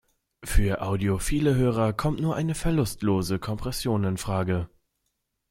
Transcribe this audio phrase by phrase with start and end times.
[0.43, 4.67] Für audiophile Hörer kommt nur eine verlustlose Kompression infrage.